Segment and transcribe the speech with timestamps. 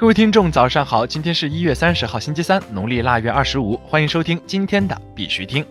[0.00, 1.06] 各位听众，早上好！
[1.06, 3.76] 今天是一月三十号，星期三，农历腊月二十五。
[3.84, 5.62] 欢迎收听今天的必须听。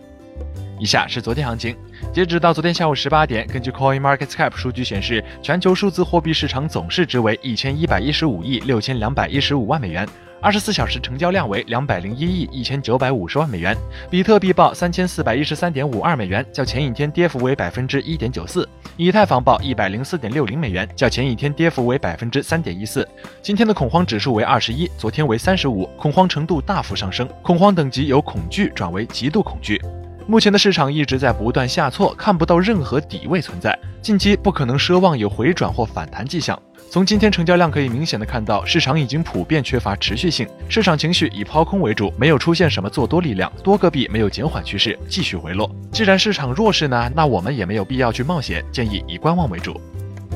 [0.80, 1.76] 以下是昨天行情，
[2.14, 10.08] 截止到昨天下午十八点，根据 Coin Market Cap 数据显示，全球数字货币市场总市值为一千一百一十五亿六千两百一十五万美元。
[10.42, 13.76] 二十四小时成交量为两百零一亿一千九百五十万美元，
[14.10, 18.64] 比特币报三千四百一十三点五二美元，较前一天跌幅为百分之一点九四；
[18.96, 23.06] 以太坊报一百零四点六零美元，较前一天跌幅为百分之三点一四。
[23.42, 29.82] 今天的恐慌指数为二十一，昨天为三十五，恐慌程度大幅上升，恐慌等级由恐惧转为极度恐惧。
[30.30, 36.62] 目前的市场一直在不断下挫，看不到任何底位存在，近期不可能奢望有回转或反弹迹象。
[36.92, 45.68] 从今天成交量可以明显的看到，市场已经普遍缺乏持续性，市场情绪以抛空为主，没有出现什么做多力量，多个币没有减缓趋势，继续回落。
[45.92, 49.82] 既然市场弱势呢，那我们也没有必要去冒险，建议以观望为主。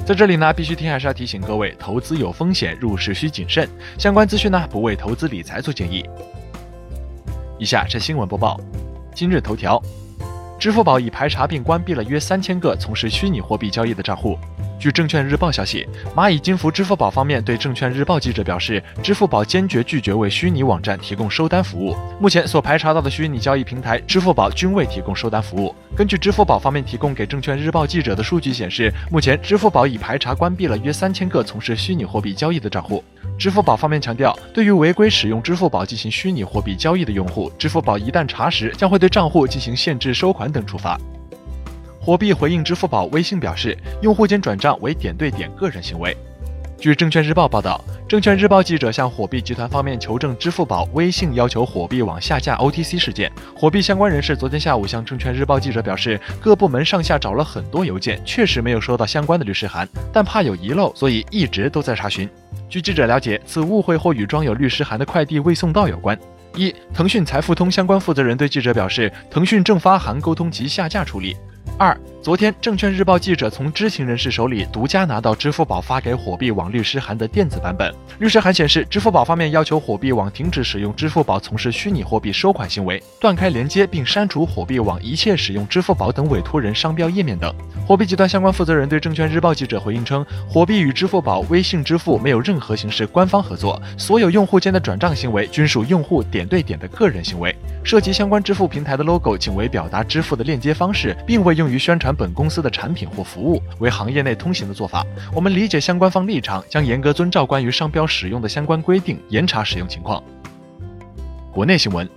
[0.08, 3.70] 在这里呢，必须听还是要提醒各位，投资有风险，入市需谨慎。
[4.00, 6.04] 相关资讯呢，不为投资理财做建议。
[7.60, 8.60] 以下是新闻播报，
[9.16, 9.80] 今日头条，
[10.60, 14.38] 支付宝已排查并关闭了约三千个从事虚拟货币交易的账户。
[14.84, 21.96] 据证券日报消息，蚂蚁金服支付宝方面对证券日报记者表示，支付宝坚决拒绝为虚拟网站提供收单服务。
[22.20, 25.74] 目前所排查到的虚拟交易平台，支付宝均未提供收单服务。
[25.96, 33.02] 根据支付宝方面提供给证券日报记者的数据显示，目前支付宝已排查关闭了约三千个从事虚拟货币交易的账户。
[33.40, 41.00] 支付宝方面强调，对于违规使用支付宝进行虚拟货币交易的用户，支付宝一旦查实，将会对账户进行限制收款等处罚。
[42.06, 46.14] 火币回应支付宝、微信表示，用户间转账为点对点个人行为。
[46.78, 53.32] 据证券日报报道，证券日报记者向火币集团方面求证支付宝、微信要求火币网下架 OTC 事件。
[53.56, 62.30] 火币相关人士昨天下午向证券日报记者表示，各部门上下找了很多邮件，确实没有收到相关的律师函，但怕有遗漏，所以一直都在查询。
[62.68, 66.20] 据记者了解，此误会或与装有律师函的快递未送到有关。
[66.58, 71.38] 一，腾讯财付通相关负责人对记者表示，腾讯正发函沟通及下架处理。
[71.78, 77.94] 二，昨天，证券日报记者从知情人士手里独家拿到支付宝发给火币网律师函的电子版本。
[78.20, 87.54] 律师函显示，支付宝方面要求火币网停止使用支付宝从事虚拟货币收款行为，断开连接，并删除火币网一切使用支付宝等委托人商标页面等。
[87.88, 97.54] 火币集团相关负责人对证券日报记者回应称，火币与支付宝、微信支付没有任何形式官方合作，所有用户间的转账行为均属用户点对点的个人行为。
[97.84, 105.06] 涉及相关支付平台的 logo，仅为表达支付的链接方式，并未用于宣传本公司的产品或服务，为行业内通行的做法。
[105.34, 110.24] 我们理解相关方立场，将严格遵照关于商标使用的相关规定，严查使用情况。
[111.52, 112.10] 国内新闻：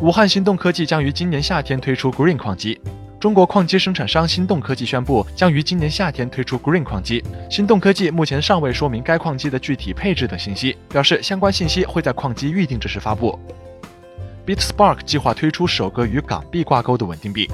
[0.00, 2.80] 武汉心动科技将于今年夏天推出 Green 矿机。
[3.20, 7.22] 中国矿机生产商心动科技宣布，将于今年夏天推出 Green 矿机。
[7.48, 13.38] 心动科技目前尚未说明该矿机的具体配置等信息，表示相关信息会在矿机预定之时发布。
[14.44, 17.48] BitSpark 计划推出首个与港币挂钩的稳定币。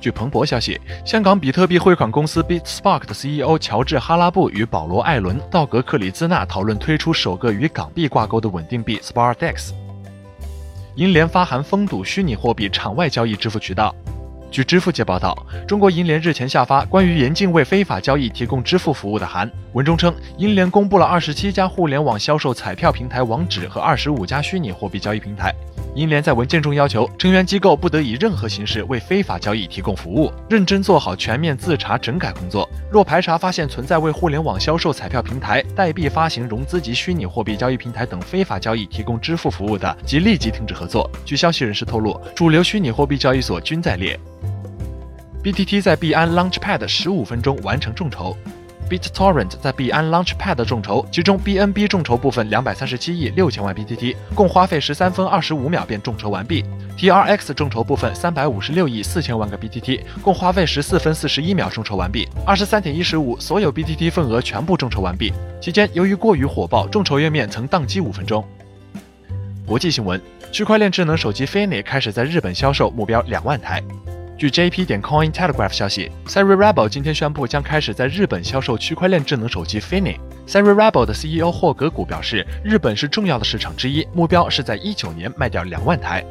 [0.00, 9.72] 据彭博消息，香港比特币汇款公司 BitSpark 的 CEO 乔治·哈拉布与保罗·艾伦、道格·克里兹纳讨论推出首个与港币挂钩的稳定币 SparDex。
[10.94, 13.94] 银联发函封堵虚拟货币场外交易支付渠道。
[14.50, 15.36] 据支付界报道，
[15.66, 25.52] 中国银联日前下发关于严禁为非法交易提供支付服务的函，文中称，银联公布了二十七家互联网销售彩票平台网址和二十五家虚拟货币交易平台。
[25.96, 32.68] 银联在文件中要求成员机构不得以任何形式为非法交易提供服务，认真做好全面自查整改工作。
[32.92, 41.10] 若排查发现存在为互联网销售彩票平台、代币发行融资及虚拟货币交易平台等非法交易提供支付服务的，即立即停止合作。
[41.24, 44.20] 据消息人士透露，主流虚拟货币交易所均在列。
[45.42, 48.36] BTT 在币安 Launchpad 十五分钟完成众筹。
[48.88, 56.64] BitTorrent 在币安 Launchpad 众筹，其中 BNB 众筹部分两百三十七亿六千万 BTT，共花费十三分二十五秒便众筹完毕。
[56.96, 62.28] TRX 众筹部分三百五十六亿四千万个 BTT，共花费十四分四十一秒众筹完毕。
[62.46, 65.32] 二十三点一十五，所有 BTT 份额全部众筹完毕。
[65.60, 68.42] 期间由于过于火爆，众筹页面曾宕机五分钟。
[69.66, 70.20] 国际新闻：
[70.52, 73.82] 区块链智能手机 Fini 开始在日本销售，目标两万台。
[74.38, 79.80] 据 JP 点 Coin Telegraph 消息 s e r i r e b e l 今天宣布将开始在日本销售区块链智能手机
[79.80, 80.18] Fini。
[80.46, 86.22] s e r i r e b e l 的 CEO 霍格古表示，日本是重要的市场之一，目标是在一九年卖掉两万台。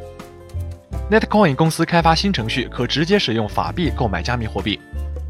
[1.10, 4.80] Netcoin 公司开发新程序，可直接使用法币购买加密货币。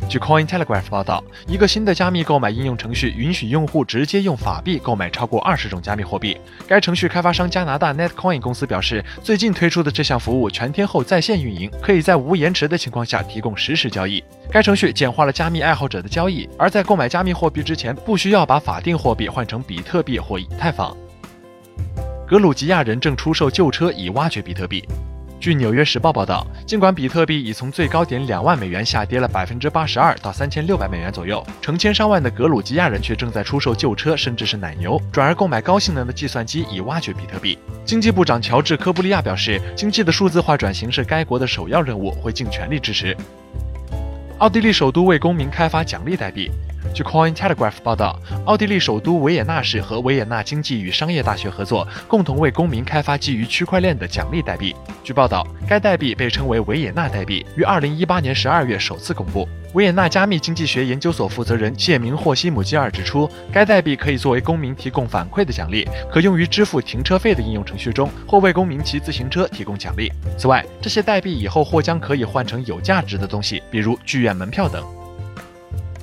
[0.07, 6.37] 据 Coin Telegraph 报道，一个新的加密购买应用程序允许用户直接用法币购买超过二十种加密货币。
[6.67, 14.23] 该程序开发商加拿大 Netcoin 公司表示，最近推出的这项服务全天候在线运营，可以在无延迟的情况下提供实时交易。
[14.51, 20.95] 该程序简化了加密爱好者的交易，而在购买加密货币之前，不需要把法定货币换成比特币或以太坊。
[22.27, 24.83] 格鲁吉亚人正出售旧车以挖掘比特币。
[25.45, 37.59] 据《纽约时报》报道，尽管比特币已从最高点两万美元下跌了百分之八十二到三千六百美元左右，成千上万的格鲁吉亚人却正在出售旧车，甚至是奶牛，转而购买高性能的计算机以挖掘比特币。
[37.85, 43.15] 经济部长乔治·科布利亚表示，经济的数字化转型是该国的首要任务，会尽全力支持。
[44.39, 46.49] 奥地利首都为公民开发奖励代币。
[46.93, 54.73] 据 Coin Telegraph 报道，奥地利首都维也纳市和维也纳经济与商业大学合作，共同为公民开发基于区块链的奖励代币。
[55.03, 59.47] 据报道，该代币被称为维也纳代币，于2018年12月首次公布。
[59.73, 70.09] 维也纳加密经济学研究所负责人谢明霍西姆基尔指出，该代币可以作为公民提供反馈的奖励，可用于支付停车费的应用程序中，或为公民骑自行车提供奖励。
[70.37, 74.81] 此外，这些代币以后或将可以换成有价值的东西，比如剧院门票等。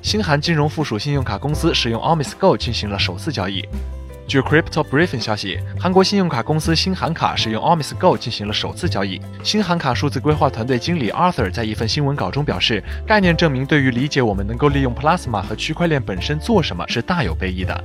[0.02, 3.64] 新韩金融附属信用卡公司使用 Omis Go 进行了首次交易。
[4.26, 9.20] 据 Crypto Briefing 消息，韩国信用卡公司新韩卡使用 Omis Go 进行了首次交易。
[9.44, 17.84] 新韩卡数字规划团队经理 Arthur 在一份新闻稿中表示，概念证明对于理解我们能够利用 Plasma 和区块链本身做什么是大有裨益的。